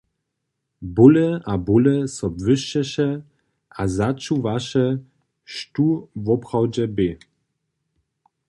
[0.95, 3.09] Bóle a bóle so błyšćeše
[3.81, 4.87] a začuwaše,
[5.53, 5.87] štó
[6.25, 7.11] woprawdźe bě: